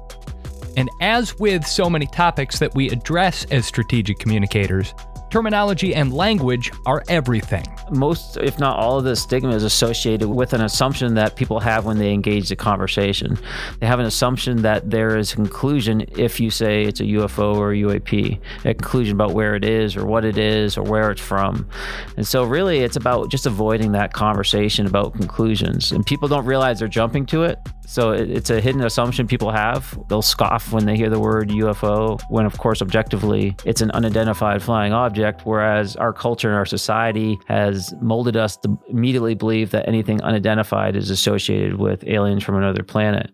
[0.80, 4.94] And as with so many topics that we address as strategic communicators,
[5.30, 7.66] terminology and language are everything.
[7.92, 11.84] Most, if not all of the stigma is associated with an assumption that people have
[11.84, 13.38] when they engage the conversation.
[13.82, 17.58] They have an assumption that there is a conclusion if you say it's a UFO
[17.58, 21.12] or a UAP, a conclusion about where it is or what it is or where
[21.12, 21.68] it's from.
[22.16, 25.92] And so, really, it's about just avoiding that conversation about conclusions.
[25.92, 27.60] And people don't realize they're jumping to it.
[27.90, 29.98] So it's a hidden assumption people have.
[30.10, 34.62] They'll scoff when they hear the word UFO, when, of course, objectively, it's an unidentified
[34.62, 35.42] flying object.
[35.44, 40.96] Whereas our culture and our society has molded us to immediately believe that anything unidentified
[40.96, 43.32] is associated with aliens from another planet.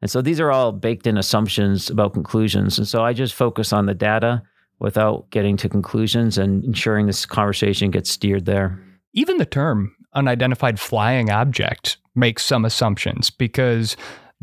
[0.00, 2.78] And so these are all baked in assumptions about conclusions.
[2.78, 4.44] And so I just focus on the data
[4.78, 8.80] without getting to conclusions and ensuring this conversation gets steered there.
[9.12, 13.96] Even the term unidentified flying object makes some assumptions because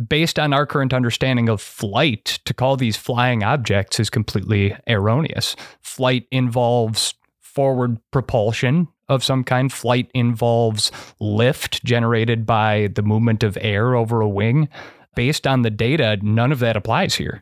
[0.07, 5.55] based on our current understanding of flight, to call these flying objects is completely erroneous.
[5.81, 9.71] Flight involves forward propulsion of some kind.
[9.71, 14.67] Flight involves lift generated by the movement of air over a wing.
[15.15, 17.41] Based on the data, none of that applies here.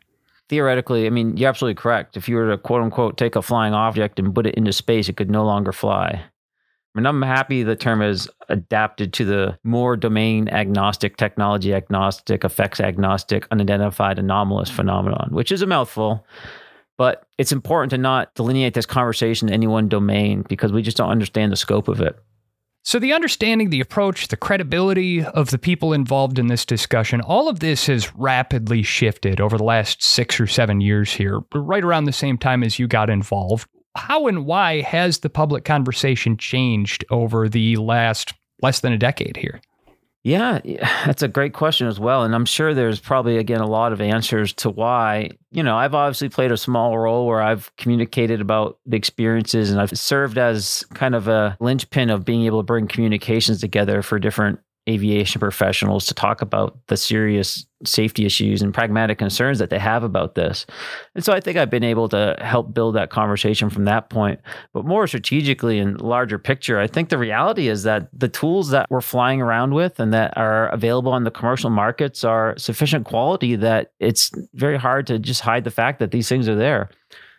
[0.50, 2.16] Theoretically, I mean, you're absolutely correct.
[2.16, 5.10] If you were to quote unquote take a flying object and put it into space,
[5.10, 6.24] it could no longer fly.
[6.96, 12.80] And I'm happy the term is adapted to the more domain agnostic, technology agnostic, effects
[12.80, 16.26] agnostic, unidentified anomalous phenomenon, which is a mouthful.
[16.98, 20.98] But it's important to not delineate this conversation to any one domain because we just
[20.98, 22.16] don't understand the scope of it.
[22.86, 27.48] So, the understanding, the approach, the credibility of the people involved in this discussion, all
[27.48, 32.04] of this has rapidly shifted over the last six or seven years here, right around
[32.04, 37.06] the same time as you got involved how and why has the public conversation changed
[37.10, 39.62] over the last less than a decade here?
[40.24, 40.60] Yeah,
[41.06, 42.24] that's a great question as well.
[42.24, 45.32] And I'm sure there's probably, again, a lot of answers to why.
[45.52, 49.82] You know, I've obviously played a small role where I've communicated about the experiences and
[49.82, 54.18] I've served as kind of a linchpin of being able to bring communications together for
[54.18, 59.80] different aviation professionals to talk about the serious safety issues and pragmatic concerns that they
[59.80, 60.66] have about this.
[61.16, 64.40] And so I think I've been able to help build that conversation from that point.
[64.74, 68.88] But more strategically and larger picture, I think the reality is that the tools that
[68.90, 73.56] we're flying around with and that are available on the commercial markets are sufficient quality
[73.56, 76.90] that it's very hard to just hide the fact that these things are there.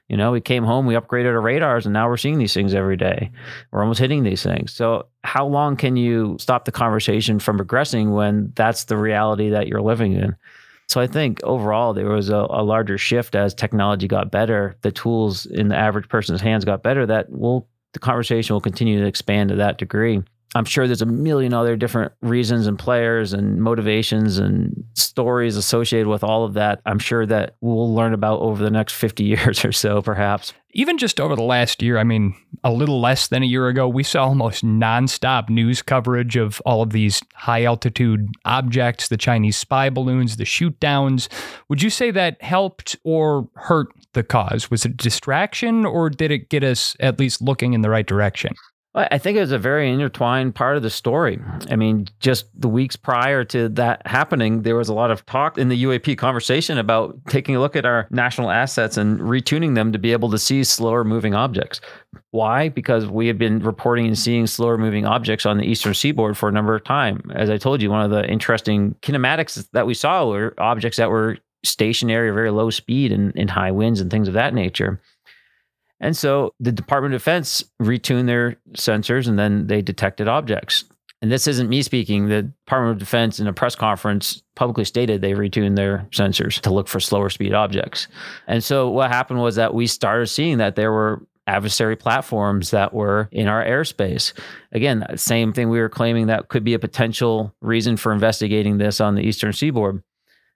[0.08, 2.74] You know, we came home, we upgraded our radars, and now we're seeing these things
[2.74, 3.30] every day.
[3.70, 4.72] We're almost hitting these things.
[4.72, 9.66] So, how long can you stop the conversation from progressing when that's the reality that
[9.66, 10.36] you're living in?
[10.88, 14.76] So, I think overall, there was a, a larger shift as technology got better.
[14.82, 17.06] The tools in the average person's hands got better.
[17.06, 20.22] That will the conversation will continue to expand to that degree.
[20.54, 26.06] I'm sure there's a million other different reasons and players and motivations and stories associated
[26.06, 26.80] with all of that.
[26.86, 30.52] I'm sure that we'll learn about over the next 50 years or so, perhaps.
[30.76, 33.88] Even just over the last year, I mean, a little less than a year ago,
[33.88, 39.56] we saw almost nonstop news coverage of all of these high altitude objects, the Chinese
[39.56, 41.28] spy balloons, the shoot downs.
[41.68, 44.70] Would you say that helped or hurt the cause?
[44.70, 48.54] Was it distraction or did it get us at least looking in the right direction?
[48.96, 51.40] I think it was a very intertwined part of the story.
[51.68, 55.58] I mean, just the weeks prior to that happening, there was a lot of talk
[55.58, 59.90] in the UAP conversation about taking a look at our national assets and retuning them
[59.90, 61.80] to be able to see slower moving objects.
[62.30, 62.68] Why?
[62.68, 66.48] Because we had been reporting and seeing slower moving objects on the eastern seaboard for
[66.48, 67.32] a number of time.
[67.34, 71.10] As I told you, one of the interesting kinematics that we saw were objects that
[71.10, 75.00] were stationary very low speed and in high winds and things of that nature.
[76.00, 80.84] And so the Department of Defense retuned their sensors and then they detected objects.
[81.22, 82.28] And this isn't me speaking.
[82.28, 86.72] The Department of Defense in a press conference publicly stated they retuned their sensors to
[86.72, 88.08] look for slower speed objects.
[88.46, 92.92] And so what happened was that we started seeing that there were adversary platforms that
[92.92, 94.32] were in our airspace.
[94.72, 99.00] Again, same thing we were claiming that could be a potential reason for investigating this
[99.00, 100.02] on the eastern seaboard.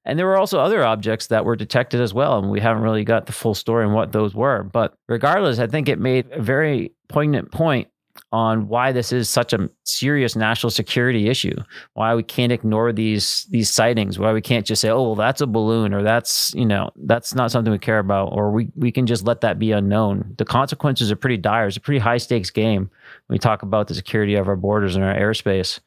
[0.08, 2.38] And there were also other objects that were detected as well.
[2.38, 4.62] And we haven't really got the full story on what those were.
[4.62, 7.88] But regardless, I think it made a very poignant point
[8.32, 11.54] on why this is such a serious national security issue.
[11.92, 14.18] Why we can't ignore these these sightings.
[14.18, 17.34] Why we can't just say, "Oh, well, that's a balloon," or "That's you know that's
[17.34, 20.34] not something we care about," or we we can just let that be unknown.
[20.38, 21.66] The consequences are pretty dire.
[21.66, 22.90] It's a pretty high stakes game
[23.26, 25.80] when we talk about the security of our borders and our airspace.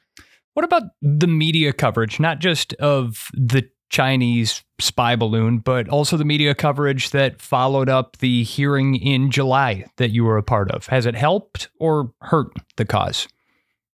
[0.54, 6.26] What about the media coverage, not just of the Chinese spy balloon, but also the
[6.26, 10.88] media coverage that followed up the hearing in July that you were a part of.
[10.88, 13.28] Has it helped or hurt the cause?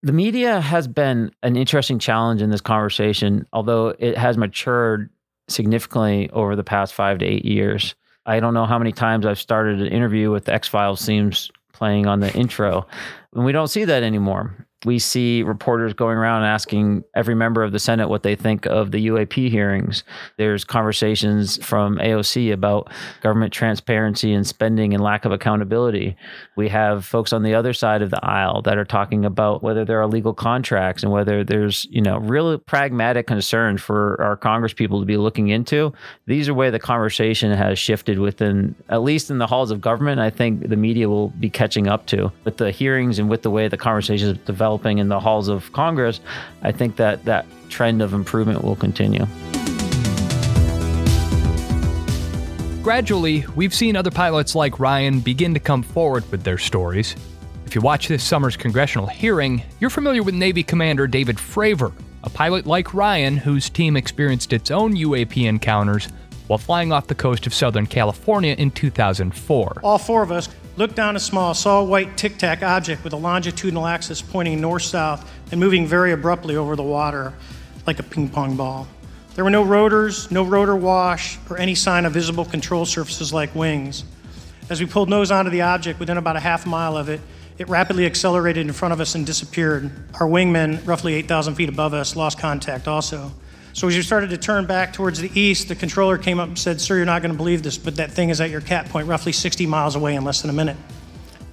[0.03, 5.11] The media has been an interesting challenge in this conversation, although it has matured
[5.49, 7.95] significantly over the past five to eight years.
[8.27, 12.07] I don't know how many times I've started an interview with X Files themes playing
[12.07, 12.87] on the intro,
[13.35, 17.73] and we don't see that anymore we see reporters going around asking every member of
[17.73, 20.05] the Senate what they think of the UAP hearings.
[20.37, 22.91] There's conversations from AOC about
[23.23, 26.17] government transparency and spending and lack of accountability.
[26.57, 29.85] We have folks on the other side of the aisle that are talking about whether
[29.85, 34.73] there are legal contracts and whether there's, you know, real pragmatic concerns for our Congress
[34.73, 35.93] people to be looking into.
[36.27, 40.21] These are where the conversation has shifted within, at least in the halls of government.
[40.21, 43.51] I think the media will be catching up to with the hearings and with the
[43.51, 46.21] way the conversations develop developing in the halls of Congress,
[46.63, 49.25] I think that that trend of improvement will continue.
[52.83, 57.15] Gradually, we've seen other pilots like Ryan begin to come forward with their stories.
[57.67, 61.93] If you watch this summer's congressional hearing, you're familiar with Navy Commander David Fravor,
[62.25, 66.09] a pilot like Ryan whose team experienced its own UAP encounters
[66.47, 69.81] while flying off the coast of Southern California in 2004.
[69.83, 73.17] All four of us looked down a small, saw white tic tac object with a
[73.17, 77.33] longitudinal axis pointing north south and moving very abruptly over the water
[77.87, 78.87] like a ping pong ball.
[79.35, 83.55] There were no rotors, no rotor wash, or any sign of visible control surfaces like
[83.55, 84.05] wings.
[84.71, 87.21] As we pulled nose onto the object within about a half mile of it,
[87.59, 89.91] it rapidly accelerated in front of us and disappeared.
[90.15, 93.33] Our wingmen, roughly 8,000 feet above us, lost contact also.
[93.75, 96.57] So as you started to turn back towards the east, the controller came up and
[96.57, 98.89] said, Sir, you're not going to believe this, but that thing is at your CAP
[98.89, 100.77] point, roughly 60 miles away in less than a minute.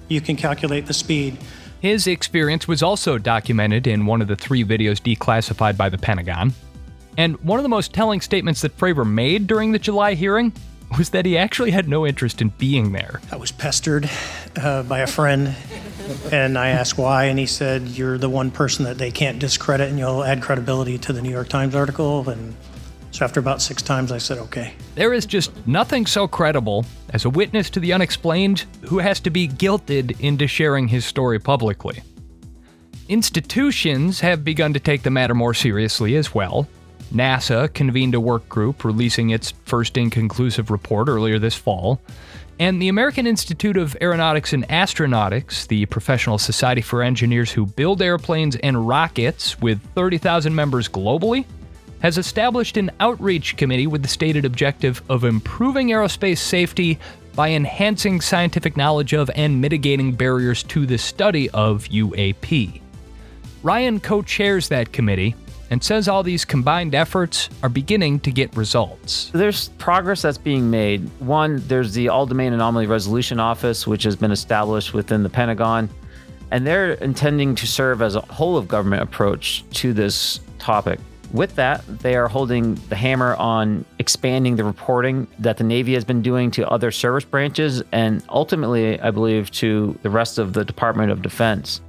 [0.06, 1.36] You can calculate the speed.
[1.80, 6.54] His experience was also documented in one of the three videos declassified by the Pentagon.
[7.18, 10.52] And one of the most telling statements that Fravor made during the July hearing
[10.96, 13.20] was that he actually had no interest in being there.
[13.32, 14.08] I was pestered
[14.56, 15.56] uh, by a friend
[16.32, 19.90] And I asked why, and he said, You're the one person that they can't discredit,
[19.90, 22.28] and you'll add credibility to the New York Times article.
[22.28, 22.54] And
[23.10, 24.74] so after about six times, I said, Okay.
[24.94, 29.30] There is just nothing so credible as a witness to the unexplained who has to
[29.30, 32.02] be guilted into sharing his story publicly.
[33.08, 36.66] Institutions have begun to take the matter more seriously as well.
[37.12, 42.00] NASA convened a work group releasing its first inconclusive report earlier this fall.
[42.62, 48.00] And the American Institute of Aeronautics and Astronautics, the professional society for engineers who build
[48.00, 51.44] airplanes and rockets with 30,000 members globally,
[52.02, 57.00] has established an outreach committee with the stated objective of improving aerospace safety
[57.34, 62.80] by enhancing scientific knowledge of and mitigating barriers to the study of UAP.
[63.64, 65.34] Ryan co chairs that committee
[65.72, 69.30] and says all these combined efforts are beginning to get results.
[69.32, 71.08] There's progress that's being made.
[71.18, 75.88] One, there's the All Domain Anomaly Resolution Office, which has been established within the Pentagon,
[76.50, 81.00] and they're intending to serve as a whole of government approach to this topic.
[81.32, 86.04] With that, they are holding the hammer on expanding the reporting that the Navy has
[86.04, 90.66] been doing to other service branches and ultimately, I believe, to the rest of the
[90.66, 91.80] Department of Defense.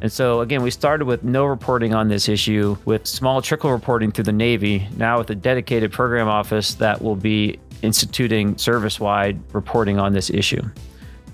[0.00, 4.12] And so, again, we started with no reporting on this issue, with small trickle reporting
[4.12, 9.40] through the Navy, now with a dedicated program office that will be instituting service wide
[9.52, 10.62] reporting on this issue.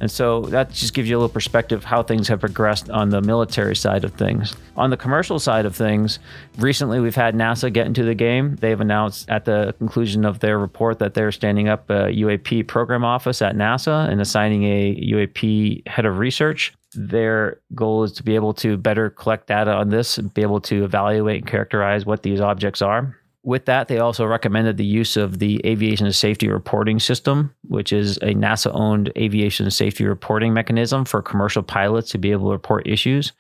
[0.01, 3.11] And so that just gives you a little perspective of how things have progressed on
[3.11, 4.55] the military side of things.
[4.77, 6.19] On the commercial side of things,
[6.59, 8.57] recently we've had NASA get into the game.
[8.57, 13.05] They've announced at the conclusion of their report that they're standing up a UAP program
[13.05, 16.75] office at NASA and assigning a UAP head of research.
[16.95, 20.61] Their goal is to be able to better collect data on this and be able
[20.63, 23.17] to evaluate and characterize what these objects are.
[23.45, 28.17] With that, they also recommended the use of the Aviation Safety Reporting System, which is
[28.19, 32.87] a NASA owned aviation safety reporting mechanism for commercial pilots to be able to report
[32.87, 33.33] issues.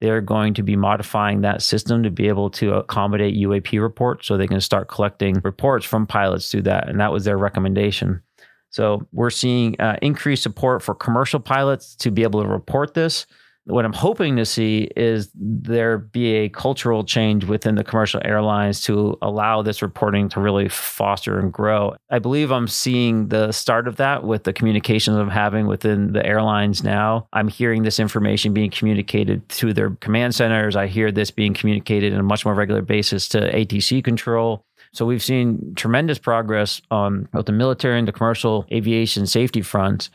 [0.00, 4.36] They're going to be modifying that system to be able to accommodate UAP reports so
[4.36, 6.88] they can start collecting reports from pilots through that.
[6.88, 8.22] And that was their recommendation.
[8.74, 13.24] So we're seeing uh, increased support for commercial pilots to be able to report this.
[13.66, 18.80] What I'm hoping to see is there be a cultural change within the commercial airlines
[18.82, 21.94] to allow this reporting to really foster and grow.
[22.10, 26.26] I believe I'm seeing the start of that with the communications I'm having within the
[26.26, 27.28] airlines now.
[27.32, 30.74] I'm hearing this information being communicated to their command centers.
[30.74, 34.66] I hear this being communicated on a much more regular basis to ATC control.
[34.94, 40.08] So we've seen tremendous progress on both the military and the commercial aviation safety front.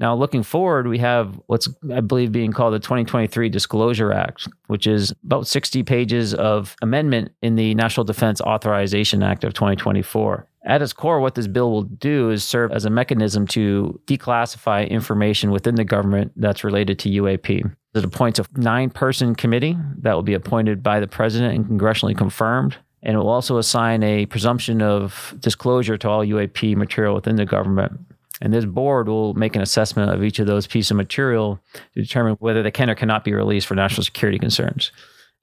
[0.00, 4.86] Now, looking forward, we have what's, I believe, being called the 2023 Disclosure Act, which
[4.86, 10.48] is about 60 pages of amendment in the National Defense Authorization Act of 2024.
[10.64, 14.88] At its core, what this bill will do is serve as a mechanism to declassify
[14.88, 17.70] information within the government that's related to UAP.
[17.94, 22.16] It appoints a nine person committee that will be appointed by the president and congressionally
[22.16, 27.36] confirmed and it will also assign a presumption of disclosure to all UAP material within
[27.36, 27.98] the government.
[28.40, 31.60] And this board will make an assessment of each of those pieces of material
[31.94, 34.90] to determine whether they can or cannot be released for national security concerns.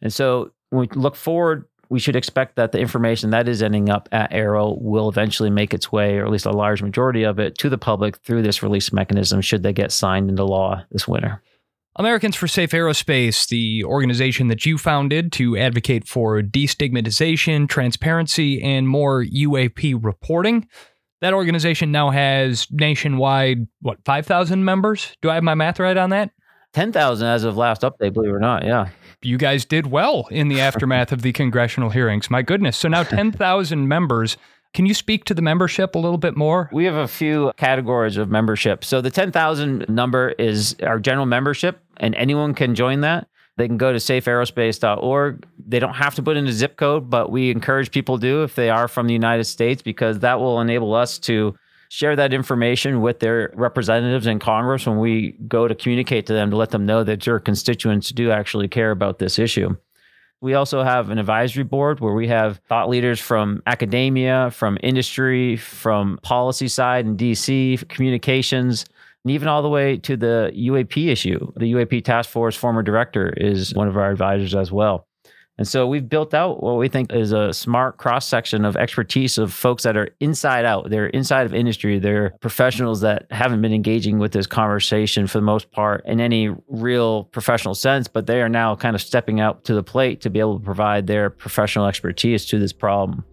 [0.01, 3.89] And so when we look forward, we should expect that the information that is ending
[3.89, 7.39] up at AARO will eventually make its way, or at least a large majority of
[7.39, 11.07] it, to the public through this release mechanism should they get signed into law this
[11.07, 11.41] winter.
[11.95, 18.87] Americans for Safe Aerospace, the organization that you founded to advocate for destigmatization, transparency, and
[18.87, 20.67] more UAP reporting.
[21.21, 25.17] That organization now has nationwide, what, 5,000 members?
[25.21, 26.31] Do I have my math right on that?
[26.73, 28.63] 10,000 as of last update, believe it or not.
[28.63, 28.89] Yeah.
[29.21, 32.29] You guys did well in the aftermath of the congressional hearings.
[32.29, 32.77] My goodness.
[32.77, 34.37] So now 10,000 members.
[34.73, 36.69] Can you speak to the membership a little bit more?
[36.71, 38.85] We have a few categories of membership.
[38.85, 43.27] So the 10,000 number is our general membership, and anyone can join that.
[43.57, 45.45] They can go to safeaerospace.org.
[45.67, 48.43] They don't have to put in a zip code, but we encourage people to do
[48.43, 51.55] if they are from the United States because that will enable us to
[51.89, 56.51] share that information with their representatives in Congress when we go to communicate to them
[56.51, 59.75] to let them know that your constituents do actually care about this issue.
[60.41, 65.57] We also have an advisory board where we have thought leaders from academia, from industry,
[65.57, 68.85] from policy side in DC, communications,
[69.25, 71.51] and even all the way to the UAP issue.
[71.57, 75.08] The UAP task force former director is one of our advisors as well.
[75.59, 79.37] And so we've built out what we think is a smart cross section of expertise
[79.37, 80.89] of folks that are inside out.
[80.89, 81.99] They're inside of industry.
[81.99, 86.55] They're professionals that haven't been engaging with this conversation for the most part in any
[86.69, 90.29] real professional sense, but they are now kind of stepping out to the plate to
[90.29, 93.25] be able to provide their professional expertise to this problem.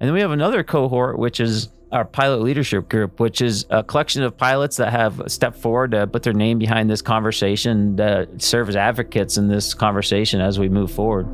[0.00, 3.82] And then we have another cohort, which is our pilot leadership group, which is a
[3.82, 8.28] collection of pilots that have stepped forward to put their name behind this conversation, to
[8.36, 11.26] serve as advocates in this conversation as we move forward.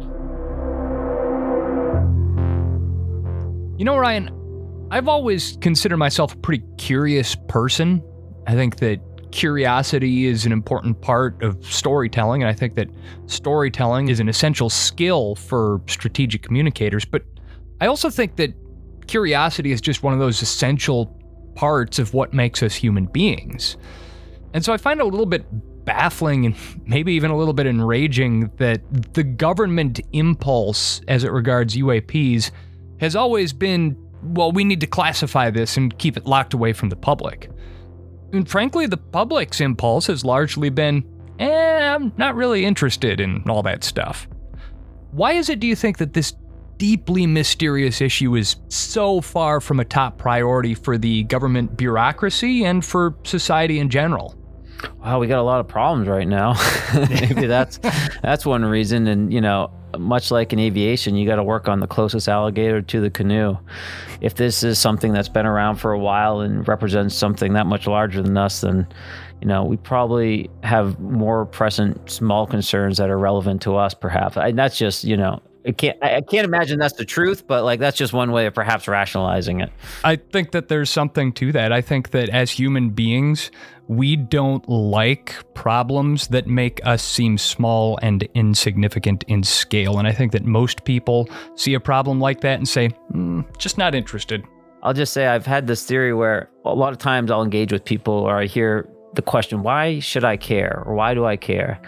[3.79, 4.31] You know, Ryan,
[4.91, 8.03] I've always considered myself a pretty curious person.
[8.47, 9.01] I think that
[9.33, 12.89] curiosity is an important part of storytelling, and I think that
[13.27, 17.05] storytelling is an essential skill for strategic communicators.
[17.05, 17.25] But
[17.81, 18.55] I also think that
[19.07, 21.07] curiosity is just one of those essential
[21.55, 23.77] parts of what makes us human beings.
[24.53, 25.45] And so I find it a little bit
[25.85, 26.57] baffling and
[26.87, 32.51] maybe even a little bit enraging that the government impulse as it regards UAPs
[33.01, 36.89] has always been well, we need to classify this and keep it locked away from
[36.89, 37.51] the public.
[38.33, 41.05] And frankly, the public's impulse has largely been
[41.39, 44.27] eh, I'm not really interested in all that stuff.
[45.11, 46.33] Why is it, do you think, that this
[46.79, 52.85] deeply mysterious issue is so far from a top priority for the government bureaucracy and
[52.85, 54.37] for society in general?
[55.01, 56.55] Wow, we got a lot of problems right now.
[56.95, 57.79] Maybe that's
[58.23, 59.07] that's one reason.
[59.07, 62.83] And you know, much like in aviation, you got to work on the closest alligator
[62.83, 63.57] to the canoe.
[64.21, 67.87] If this is something that's been around for a while and represents something that much
[67.87, 68.87] larger than us, then
[69.41, 74.37] you know we probably have more present small concerns that are relevant to us, perhaps.
[74.37, 77.81] And that's just you know I can't I can't imagine that's the truth, but like
[77.81, 79.71] that's just one way of perhaps rationalizing it.
[80.05, 81.73] I think that there's something to that.
[81.73, 83.51] I think that as human beings,
[83.89, 89.99] we don't like problems that make us seem small and insignificant in scale.
[89.99, 93.79] And I think that most people see a problem like that and say, mm, just
[93.79, 94.45] not interested.
[94.83, 97.85] I'll just say I've had this theory where a lot of times I'll engage with
[97.85, 100.83] people or I hear the question, why should I care?
[100.85, 101.81] Or why do I care?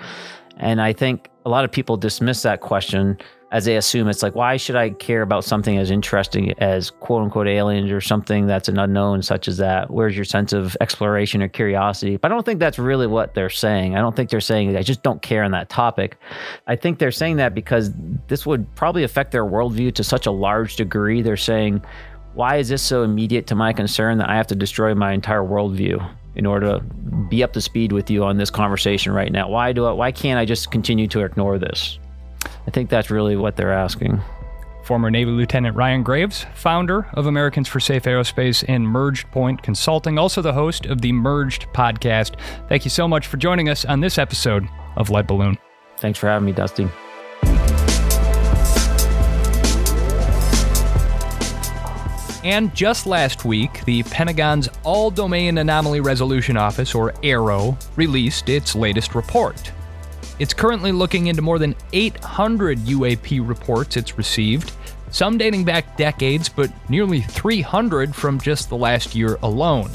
[0.58, 3.18] And I think a lot of people dismiss that question
[3.56, 7.22] as they assume it's like, why should I care about something as interesting as quote
[7.22, 9.90] unquote aliens or something that's an unknown, such as that?
[9.90, 12.18] Where's your sense of exploration or curiosity?
[12.18, 13.96] But I don't think that's really what they're saying.
[13.96, 16.18] I don't think they're saying, I just don't care on that topic.
[16.66, 17.92] I think they're saying that because
[18.28, 21.22] this would probably affect their worldview to such a large degree.
[21.22, 21.82] They're saying,
[22.34, 25.42] why is this so immediate to my concern that I have to destroy my entire
[25.42, 26.06] worldview?
[26.34, 26.80] in order to
[27.30, 29.48] be up to speed with you on this conversation right now.
[29.48, 31.98] Why do I, why can't I just continue to ignore this?
[32.66, 34.20] I think that's really what they're asking.
[34.84, 40.16] Former Navy Lieutenant Ryan Graves, founder of Americans for Safe Aerospace and Merged Point Consulting,
[40.16, 42.38] also the host of the Merged podcast.
[42.68, 45.58] Thank you so much for joining us on this episode of Lead Balloon.
[45.98, 46.88] Thanks for having me, Dusty.
[52.44, 58.76] And just last week, the Pentagon's All Domain Anomaly Resolution Office, or AARO, released its
[58.76, 59.72] latest report.
[60.38, 64.72] It's currently looking into more than 800 UAP reports it's received,
[65.10, 69.90] some dating back decades, but nearly 300 from just the last year alone.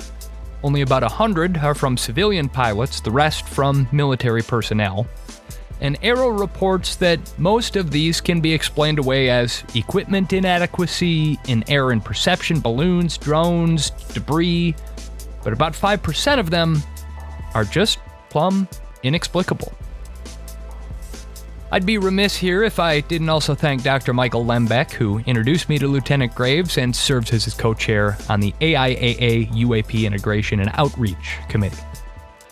[0.64, 5.08] Only about 100 are from civilian pilots, the rest from military personnel.
[5.80, 11.64] And AARO reports that most of these can be explained away as equipment inadequacy, in
[11.68, 14.76] air and perception balloons, drones, debris,
[15.44, 16.82] but about 5% of them
[17.56, 18.68] are just plumb
[19.04, 19.74] inexplicable.
[21.74, 24.14] I'd be remiss here if I didn't also thank Dr.
[24.14, 28.42] Michael Lembeck, who introduced me to Lieutenant Graves and serves as his co chair on
[28.42, 31.78] the AIAA UAP Integration and Outreach Committee.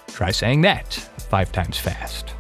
[0.08, 2.34] Try saying that five times fast.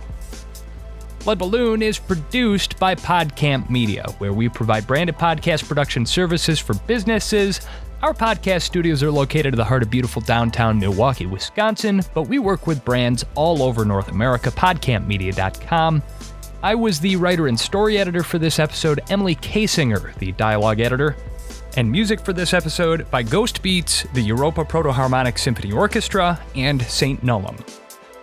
[1.26, 6.76] Lead Balloon is produced by PodCamp Media, where we provide branded podcast production services for
[6.88, 7.60] businesses.
[8.02, 12.40] Our podcast studios are located in the heart of beautiful downtown Milwaukee, Wisconsin, but we
[12.40, 14.50] work with brands all over North America.
[14.50, 16.02] PodCampMedia.com
[16.62, 21.16] I was the writer and story editor for this episode, Emily Kasinger, the dialogue editor,
[21.78, 26.82] and music for this episode by Ghost Beats, the Europa Proto Harmonic Symphony Orchestra, and
[26.82, 27.24] St.
[27.24, 27.58] Nullum.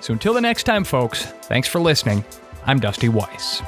[0.01, 2.27] So until the next time, folks, thanks for listening.
[2.67, 3.63] I'm Dusty Weiss.